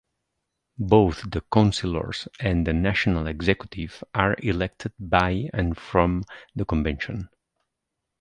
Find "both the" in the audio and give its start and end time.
0.79-1.41